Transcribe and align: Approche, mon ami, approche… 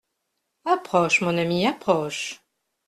Approche, 0.65 1.21
mon 1.21 1.37
ami, 1.37 1.67
approche… 1.67 2.41